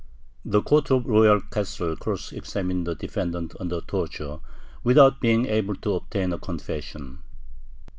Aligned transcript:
The 0.43 0.63
Court 0.63 0.89
of 0.89 1.03
the 1.03 1.11
Royal 1.11 1.41
Castle 1.41 1.95
cross 1.95 2.33
examined 2.33 2.87
the 2.87 2.95
defendant 2.95 3.53
under 3.59 3.81
torture, 3.81 4.39
without 4.83 5.21
being 5.21 5.45
able 5.45 5.75
to 5.75 5.93
obtain 5.93 6.33
a 6.33 6.39
confession. 6.39 7.19